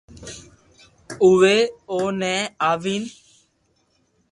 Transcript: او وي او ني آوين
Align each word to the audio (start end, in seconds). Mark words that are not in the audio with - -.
او 1.21 1.29
وي 1.41 1.59
او 1.91 1.99
ني 2.19 2.33
آوين 2.69 3.03